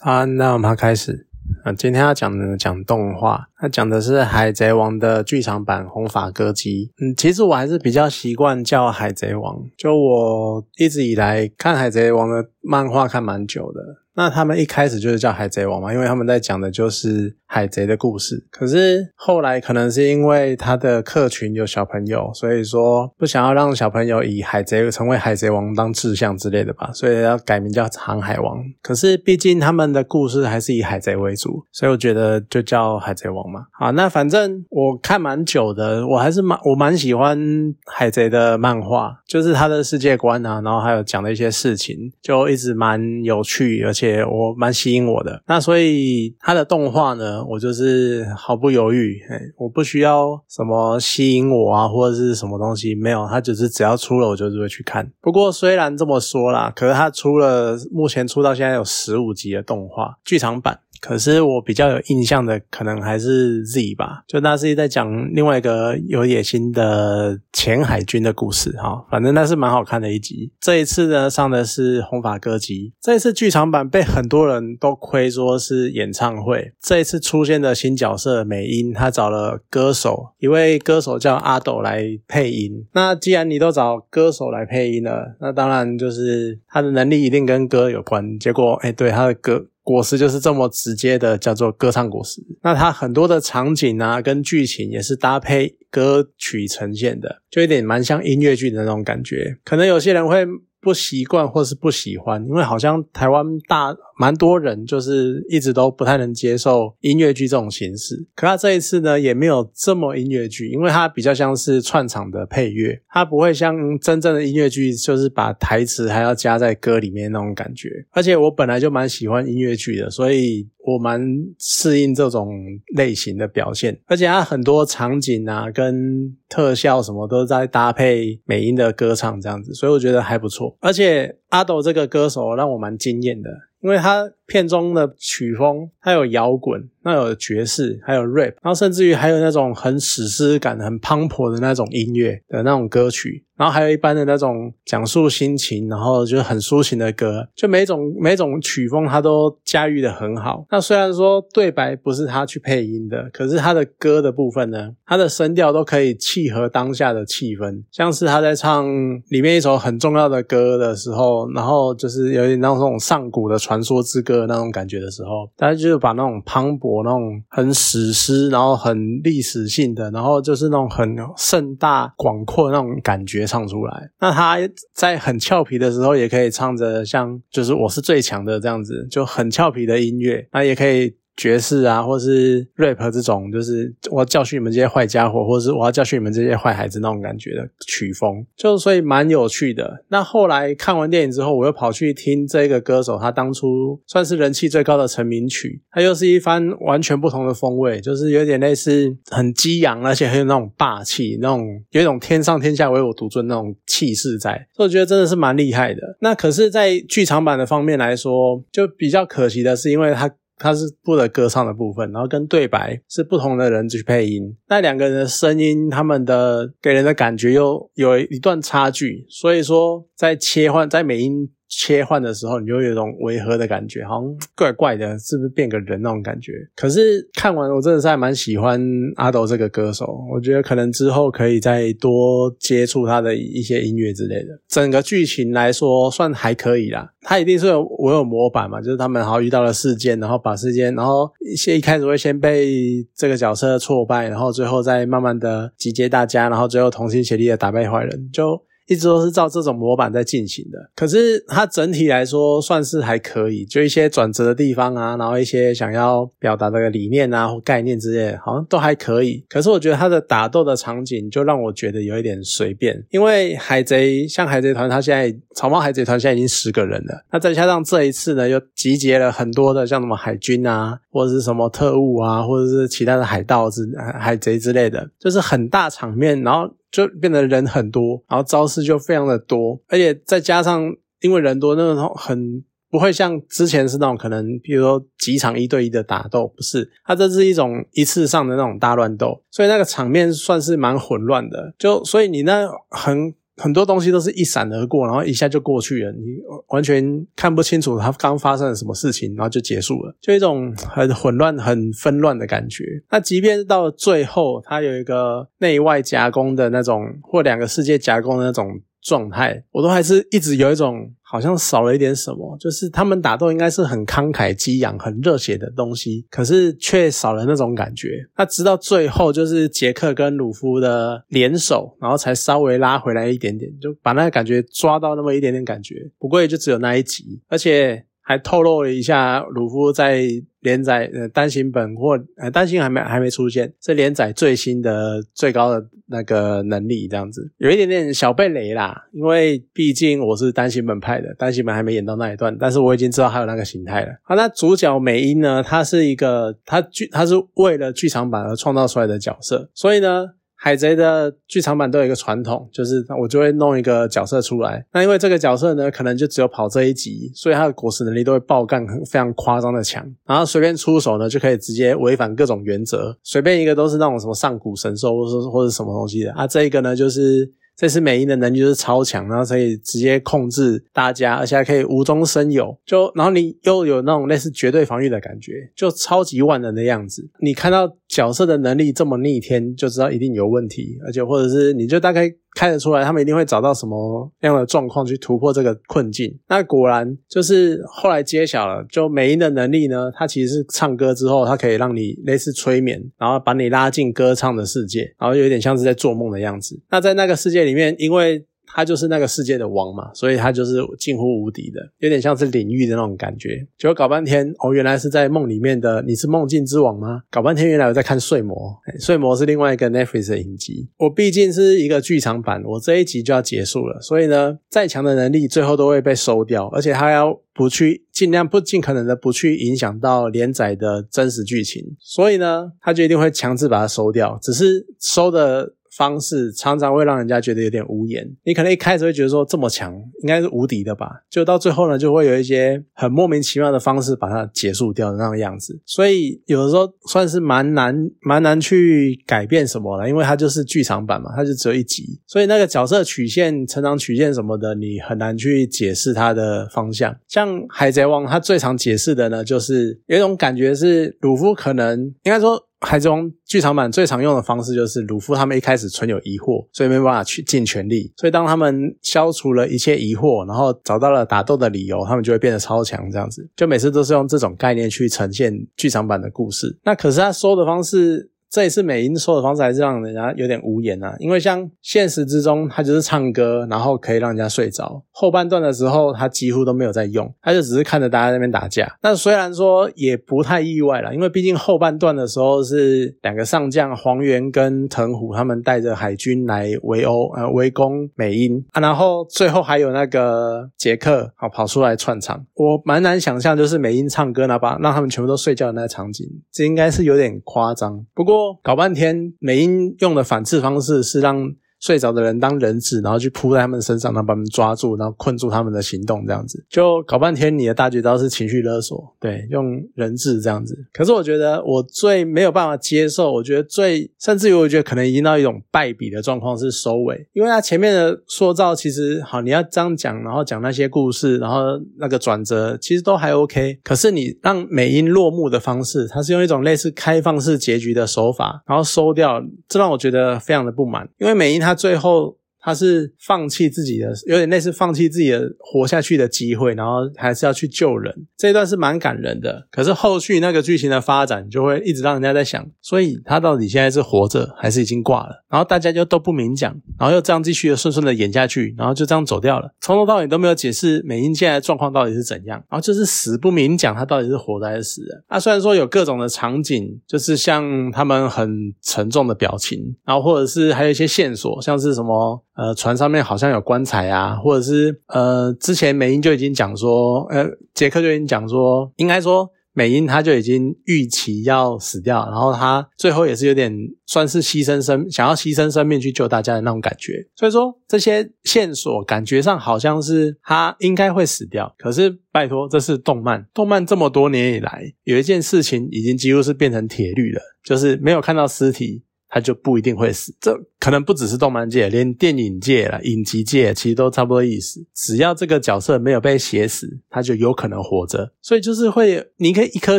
[0.00, 1.26] 啊，那我们开始。
[1.64, 6.86] 啊，今天要讲的讲动画，它讲的是《海贼王》的剧场版《红发歌姬》。
[7.00, 13.80] 嗯，其实我还是比较习惯叫《海贼王》，就我一直以来看《海贼王》的漫画看蛮久的。
[14.18, 18.44] 那他们一开始就是叫海贼王嘛，因为他们在讲的就是海贼的故事。
[18.50, 28.58] 可是后来可能是因为他的客群有小朋友，所以说不想要让小朋友以海贼成为海贼王当志向之类的吧，所以要改名叫航海王。
[28.82, 33.66] 可是毕竟他们的故事还是以海贼为主，所以我觉得就叫海贼王嘛。
[33.78, 37.38] 好，那反正我看蛮久的，我还是蛮我蛮喜欢
[37.86, 44.07] 海贼的漫画，就是他的世界观啊，然后还有讲的一些事情，就一直蛮有趣，而且。
[44.24, 55.10] 我蛮吸引我的，那所以它的动画呢，我就是毫不犹豫，哎，我不需要什么吸引我啊，或者是什么东西，没有，它只是只要出了，我就是会去看。
[55.20, 60.80] 不过虽然这么说啦，可是它出了，目前出到现在有十五集的动画剧场版。
[61.00, 69.04] 可是我比较有印象的，可能还是 Z 吧，就那是在讲另外一个有野心的前海军的故事哈。
[69.10, 70.50] 反正那是蛮好看的一集。
[70.60, 72.92] 这一次呢，上的是红发歌姬。
[73.00, 76.72] 这一次剧场版被很多人都亏说是演唱会。
[76.80, 82.86] 这一次出现的新角色美音，他找了歌手，一位歌手叫阿斗来配音。
[82.92, 88.38] 那既然你都找歌手来配音了，那当然就是他的能力一定跟歌有关。
[88.38, 89.66] 结果，哎，对他的歌。
[89.88, 99.56] 果实就是这么直接的叫做歌唱果实，那它很多的场景啊跟剧情也是搭配歌曲呈现的，就有点蛮像音乐剧的那种感觉。
[99.64, 100.44] 可能有些人会
[100.80, 103.96] 不习惯或是不喜欢，因为好像台湾大。
[104.20, 117.90] 蛮多人就是一直都不太能接受音乐剧这种形式，可他这一次呢也没有这么音乐剧，因为它比较像是串场的配乐，它不会像真正的音乐剧，就是把台词还要加在歌里面那种感觉。
[118.10, 121.20] 而且我本来就蛮喜欢音乐剧的，所以我蛮
[121.58, 122.48] 适应这种
[122.96, 123.98] 类型的表现。
[124.06, 130.76] 而且它很多场景啊跟特效什么都在搭配美音的歌唱这样子，所以我觉得还不错。
[130.80, 133.50] 而且阿斗这个歌手让我蛮惊艳的。
[133.80, 143.44] 因为他片中的曲风，他有摇滚，那有爵士，还有 rap，然后甚至于还有那种很史诗感、很磅礴的那种音乐的那种歌曲。
[143.56, 150.64] 然后还有一般的那种讲述心情，然后就是很抒情的歌，就每种每种曲风他都驾驭的很好。
[150.70, 157.82] 那虽然说对白不是他去配音的，可是他的歌的部分呢，他的声调都可以契合当下的气氛。
[157.90, 158.88] 像是他在唱
[159.28, 173.38] 里面一首很重要的歌的时候，然后就是有点那种上古的传说之歌那种感觉的时候，他就是把那种磅礴、那种很史诗，然后很历史性的，然后就是那种很盛大广阔那种感觉。
[173.48, 174.58] 唱出来，那他
[174.94, 181.16] 在很俏皮的时候，也可以唱着像就是我是最强的这样子，就很俏皮的音乐，那也可以。
[181.38, 190.04] 爵士啊，或是 rap 这种，就是我要教训你们这些坏家伙，或者是我要教训你们这些坏孩子那种感觉的曲风，就所以蛮有趣的。
[190.08, 206.00] 那后来看完电影之后，我又跑去听这个歌手他当初算是人气最高的成名曲，它又是一番完全不同的风味，就是有点类似很激昂，而且很有那种霸气，那种有一种天上天下唯我独尊那种气势在，所以我觉得真的是蛮厉害的。
[206.20, 210.28] 那可是，在剧场版的方面来说，就比较可惜的是，因为它。
[210.58, 221.50] 他是负责歌唱的部分，然后跟对白是不同的人去配音，那两个人的声音，他们的给人的感觉又有一段差距，所以说在切换在美音。
[221.68, 226.52] 切换的时候，你就有一种违和的感觉，好像 怪怪的，是不是变个人那种感觉？
[226.74, 228.80] 可是看完我真的是还蛮喜欢
[229.16, 234.58] 阿斗这个歌手，我觉得可能之后可以再多接触他的一些音乐之类的。
[234.66, 248.58] 整个剧情来说算还可以啦，他一定是有我有模板嘛，就是他们好遇到了事件，然后把事件，然后一些一开始会先被这个角色挫败，然后最后再慢慢的集结大家，然后最后同心协力的打败坏人，就。
[248.88, 259.44] 一直都是照这种模板在进行的，可是它整体来说算是还可以，就一些转折的地方啊，然后一些想要表达的理念啊或概念之类，好像都还可以。
[259.48, 273.86] 可是我觉得它的打斗的场景就让我觉得有一点随便，因为海贼像海贼团，它现在草帽海贼团现在已经十个人了，那再加上这一次呢，又集结了很多的像什么海军啊，或者是什么特务啊，或者是其他的海盗之
[274.18, 276.72] 海贼之类的，就是很大场面，然后。
[276.90, 291.74] 就变得人很多，然后招式就非常的多，而且再加上因为人多，那种很不会像之前是那种可能，比如说几场一对一的打斗，不是，它这是一种一次上的那种大乱斗，所以那个场面算是蛮混乱的。
[291.78, 296.38] 就所以你那很很多东西都是一闪而过，然后一下就过去了，你
[296.68, 302.84] 完全看不清楚它刚发生了什么事情，然后就结束了，就一种很混乱、很纷乱的感觉。
[303.10, 308.80] 那即便是到了最后，它有一个内外夹攻的那种，或两个世界夹攻的那种。
[309.00, 318.08] 状态，我都还是一直有一种好像少了一点什么，就是他们打斗应该是很慷慨激昂、很热血的东西，可是却少了那种感觉。
[318.36, 326.10] 那直到最后，就是杰克跟鲁夫的联手，然后才稍微拉回来一点点，就把那个感觉抓到那么一点点感觉。
[326.18, 328.04] 不过也就只有那一集，而且。
[328.28, 330.22] 还透露了一下鲁夫在
[330.60, 344.12] 连载呃单行本或呃单行还没还没出现，是连载最新的最高的那个能力这样子，有一点点小被雷啦，因为毕竟我是单行本派的，单行本还没演到那一段，但是我已经知道还有那个形态了。
[344.22, 350.32] 好，那主角美音呢，她是一个她剧她是为了剧场版而创造出来的角色，所以呢。
[350.60, 354.84] 海贼的剧场版都有一个传统，就是我就会弄一个角色出来。
[354.92, 360.04] 那因为这个角色呢，可能就只有跑这一集，所以他的果实能力都会爆干，非常夸张的强。
[360.26, 366.46] 然后随便出手呢，就可以直接违反各种原则，随便一个都是那种什么上古神兽，或者或者什么东西的啊。
[366.46, 367.52] 这一个呢，就是。
[367.78, 372.76] 这次美音的能力就是超强，然后可以直接控制大家，而且还可以无中生有。
[372.84, 377.30] 就然后你又有那种类似绝对防御的感觉，就超级万能的样子。
[377.40, 382.28] 你看到角色的能力这么逆天，就知道一定有问题，而且或者是你就大概。
[382.54, 386.36] 看得出来，他们一定会找到什么样的状况去突破这个困境。
[386.48, 396.76] 那果然就是后来揭晓了，就美音的能力呢，它其实是唱歌之后，它可以让你类似催眠，然后把你拉进歌唱的世界，然后有点像是在做梦的样子。
[396.90, 398.44] 那在那个世界里面，因为
[398.74, 403.66] 他就是那个世界的王嘛，所以他就是近乎无敌的，有点像是领域的那种感觉。
[403.76, 407.22] 结果搞半天，哦，原来是在梦里面的，你是梦境之王吗？
[407.30, 408.56] 搞半天，原来我在看《睡魔》，
[409.04, 410.88] 《睡魔》是另外一个 Netflix 的影集。
[410.98, 425.74] 我毕竟是一个剧场版，我这一集就要结束了，所以呢，再强的能力最后都会被收掉，而且他要不去尽量不尽可能的不去影响到连载的真实剧情，所以呢，他就一定会强制把它收掉，只是收的。
[425.98, 428.24] 方式常常会让人家觉得有点无言。
[428.44, 429.92] 你可能一开始会觉得说这么强
[430.22, 435.80] 应该是无敌的吧，就到最后呢，就会有一些很莫名其妙的方式把它结束掉的那个样子。
[435.84, 447.16] 所以有的时候算是蛮难蛮难去改变什么了，因为它就是剧场版嘛，它就只有一集，所以那个角色曲线、成长曲线什么的，你很难去解释它的方向。
[447.26, 452.67] 像海贼王，它最常解释的呢，就是有一种感觉是鲁夫可能应该说。
[452.80, 458.12] 海中剧场版最常用的方式就是鲁夫他们一开始存有疑惑，所以没办法去尽全力。
[458.16, 463.10] 所以当他们消除了一切疑惑，然后找到了打斗的理由，他们就会变得超强。
[463.10, 466.78] 这样子，就每次都是用这种概念去呈现剧场版的故事。
[466.84, 468.30] 那可是他说的方式。
[468.50, 475.02] 这一次美音说的方式还是让人家有点无言啊，因为像现实之中，他就是唱歌，然后可以让人家睡着。
[475.10, 478.90] 后半段的时候，他几乎都没有在用，他就只是看着大家那边打架。
[479.02, 492.46] 那虽然说也不太意外了，因为毕竟后半段的时候是两个上将黄猿跟藤虎他们带着海军来围殴呃围攻美音啊，然后最后还有那个杰克好跑出来串场。
[492.54, 498.02] 我蛮难想象就是美音唱歌那把让他们全部都睡觉的那个场景，这应该是有点夸张。
[498.14, 498.37] 不过。
[498.62, 501.54] 搞半天，美英用的反制方式是让。
[501.80, 507.56] 睡着的人当人质，然后去扑在他们身上，然后把他们抓住，然后困住他们的行动，这样子就搞半天。
[507.56, 510.76] 你的大绝招是情绪勒索，对，用人质这样子。
[510.92, 523.78] 可是我觉得我最没有办法接受，我觉得最甚至于我觉得可能已经到一种败笔的状况是收尾，因为他前面的塑造其实好，你要这样讲，然后讲那些故事，然后那个转折其实都还 OK。
[523.84, 531.58] 可是你让美音落幕的方式，它是用一种类似开放式结局的手法，然后收掉，这让我觉得非常的不满，因为美音。
[531.67, 532.37] 他他最后。
[532.60, 538.26] 他是放弃自己的，有点类似放弃自己的活下去的机会，然后还是要去救人。
[538.36, 539.66] 这一段是蛮感人的。
[539.70, 545.44] 可是后续那个剧情的发展，就会一直让人家在想，所以他到底现在是活着还是已经挂了？
[545.48, 555.22] 然后大家就都不明讲，然后又这样继续的顺顺的演下去，然后就这样走掉了，从头到尾都没有解释美英现在的状况到底是怎样，然后就是死不明讲他到底是活的还是死的。
[555.28, 562.44] 啊，虽然说有各种的场景，就是像他们很沉重的表情，然后或者是还有一些线索，像是什么。
[562.58, 573.72] 呃，船上面好像有棺材啊，或者是呃，之前美英就已经讲说，呃，杰克就已经讲说，应该说美英他就已经预期要死掉，然后他最后也是有点
[574.06, 577.12] 算是牺牲生，想要牺牲生命去救大家的那种感觉。
[577.36, 589.04] 所以说这些线索感觉上好像是他应该会死掉，可是拜托，这是动漫，动漫这么多年以来，有一件事情已经几乎是变成铁律了，就是没有看到尸体。
[589.28, 590.34] 他就不一定会死。
[590.40, 594.86] 这可能不只是动漫界，连电影界啦、影集界其实都差不多意思。
[594.94, 598.32] 只要这个角色没有被写死，他就有可能活着。
[598.40, 599.98] 所以就是会，你可以一颗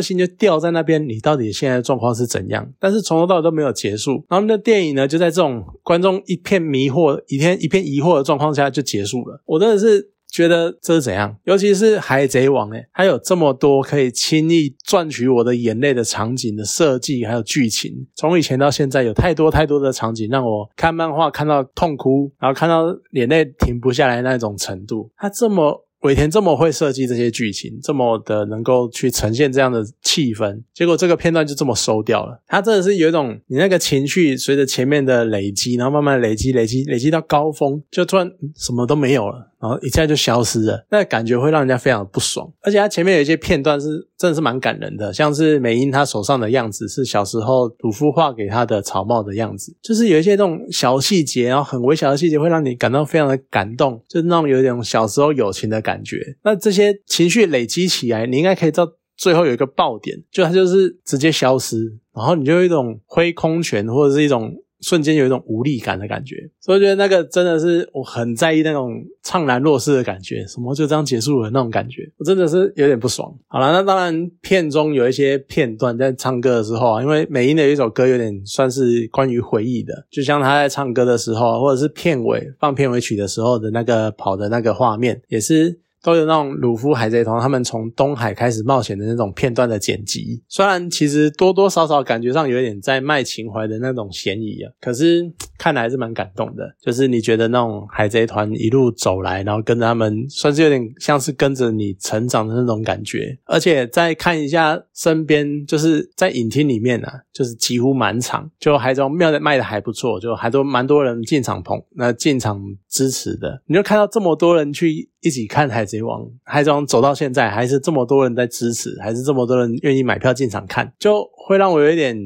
[0.00, 2.72] 心就掉在那边，你到底现在的状况是怎样？
[2.78, 4.24] 但是从头到尾都没有结束。
[4.28, 9.42] 然后那电影呢，就在这种观众一片迷惑、一片一片疑惑的状况下就结束了。
[9.46, 10.10] 我真的是。
[10.30, 11.36] 觉得这是怎样？
[11.44, 18.06] 尤其是海贼王，诶它有这么多可以轻易赚取我的眼泪的场景的设计，还有剧情。
[18.14, 25.10] 从以前到现在，有太多太多的场景让我看漫画看到痛哭，然后看到眼泪停不下来那种程度。
[25.16, 25.86] 他这么。
[26.00, 32.40] 尾田这么会设计这些剧情，这么的能够去呈现这样的气氛，结果这个片段就这么收掉了。
[32.46, 39.49] 他真的是有一种，你那个情绪随着前面的累积，然后慢慢累积、累积、累积到高峰，就突然什么都没有了。
[39.60, 42.50] 然后一下就消失了，那感觉会让人家非常的不爽。
[42.62, 56.16] 而且他前面有一些片段是真的是蛮感人的，像是美英她手上的样子是小时候祖父画给她的草帽的样子，就是有一些这种小细节，然后很微小的细节会让你感到非常的感动，就是那种有一种小时候友情的感觉。
[56.42, 64.54] 那这些情绪累积起来，你应该可以到最后有一个爆点，就它就是直接消失，然后你就有一种挥空拳或者是一种。
[64.80, 73.32] 瞬间有一种无力感的感觉，所以我觉得那个真的是我很在意那种怅然若失的感觉，什么就这样结束了那种感觉，我真的是有点不爽。
[73.48, 85.80] 好了，那当然片中有一些片段在唱歌的时候啊，因为美音的一首歌有点算是关于回忆的，就像他在唱歌的时候，或者是片尾放片尾曲的时候的那个跑的那个画面，也是。
[86.02, 96.74] 都有那种鲁夫海贼团他们从东海开始冒险的那种片段的剪辑，虽然其实多多少少感觉上有点在卖情怀的那种嫌疑啊，可是 看来还是蛮感动的。
[96.80, 103.38] 就是你觉得那种海贼团一路走来，然后跟着他们，算是有点像是跟着你成长的那种感觉。
[103.44, 115.10] 而且再看一下身边，就是在影厅里面啊，就是几乎满场，就海贼王庙的卖的还不错，就还都蛮多人进场捧，那进场支持的，你就看到这么多人去。
[115.22, 122.16] 一起看《海贼王》，《海贼王》走到现在还是这么多人在支持，还是这么多人愿意买票进场看，就会让我有一点。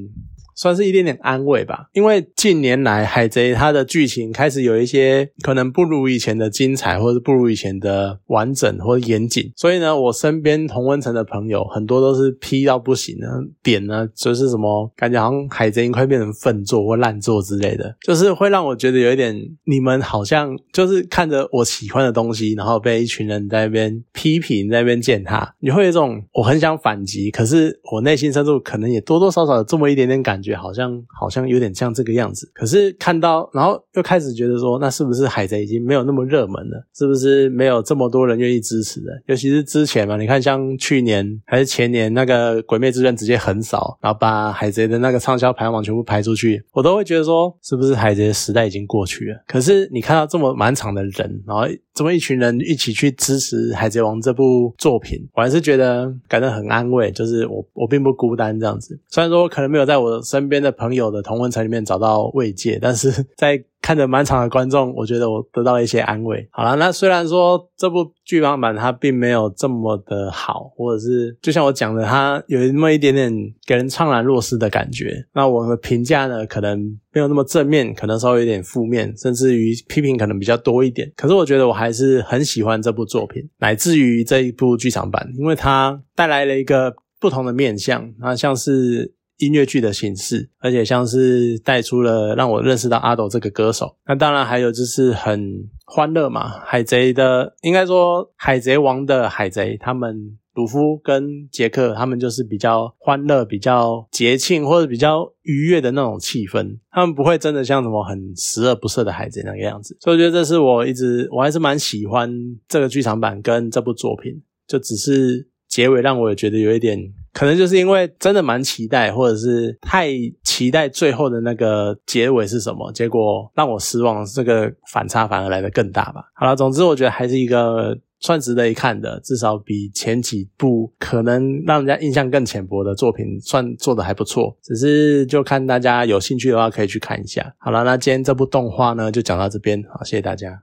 [0.54, 13.26] 算是一点点安慰吧，因为近年来海贼它的剧情开始有一些可能不如以前的精彩，或者不如以前的完整或者严谨，所以呢，我身边同温层的朋友很多都是批到不行的
[13.62, 30.43] 点呢，就是什么感觉好像海贼快变成粪作或烂作之类的，就是会让我觉得有一点，你们好像就是看着我喜欢的东西，然后被一群人在那边批评，在那边践踏，你会有一种我很想反击，可是我内心深处可能也多多少少有这么一点点感。
[30.44, 36.86] 觉好像好像有点像这个样子，可是看到，然后又开始觉得说，那是不是海贼已经没有那么热门了？
[36.94, 39.22] 是不是没有这么多人愿意支持了？
[39.26, 49.42] 尤其是之前嘛，你看像去年还是前年那个《鬼灭之刃》直接横扫，然后把海贼的那个畅销排行榜全部排出去，我都会觉得说，是不是海贼时代已经过去了？
[49.46, 58.98] 可是你看到这么满场的人，然后这么一群人一起去支持《海贼王》这部作品，我还是觉得感到很安慰，就是我我并不孤单这样子。
[59.08, 60.14] 虽然说可能没有在我。
[60.34, 66.48] 身边的朋友的同温层里面找到慰藉，但是 在看着满场的观众，我觉得我得到了一些安慰。
[66.50, 73.32] 好了，那虽然说这部剧场版它并没有这么的好，或者是就像我讲的，它有那么一点点
[73.66, 75.24] 给人怅然若失的感觉。
[75.34, 76.80] 那我的评价呢，可能
[77.12, 81.12] 没有那么正面，可能稍微有点负面，甚至于批评可能比较多一点。
[81.14, 89.13] 可是我觉得我还是很喜欢这部作品，乃至于这一部剧场版，因为它带来了一个不同的面相，那像是。
[89.38, 93.96] 音乐剧的形式，而且像是带出了让我认识到阿斗这个歌手。
[94.06, 106.78] 那当然还有就是很欢乐嘛，海贼的应该说海贼王的海贼，他们鲁夫跟杰克他们就是比较欢乐、比较节庆或者比较愉悦的那种气氛。
[106.92, 109.96] 他们不会真的像什么很十恶不赦的海贼那个样子。
[110.00, 112.32] 所以我觉得这是我一直我还是蛮喜欢
[112.68, 117.12] 这个剧场版跟这部作品，就只是结尾让我觉得有一点。
[117.34, 120.08] 可能就是因为真的蛮期待，或者是太
[120.44, 126.24] 期待最后的那个结尾是什么，结果让我失望，这个反差反而来的更大吧。
[126.34, 134.56] 好了，总之我觉得还是一个算值得一看的，至少比前几部可能让人家印象更浅薄的作品算做的还不错。
[134.62, 137.54] 只是就看大家有兴趣的话可以去看一下。
[137.58, 140.48] 好了，那今天这部动画呢就讲到这边，好，谢谢大家。